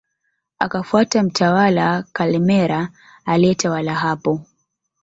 Akafuata 0.59 1.23
mtawala 1.23 2.03
Kalemera 2.13 2.89
aliyetawala 3.25 3.95
hapo 3.95 4.41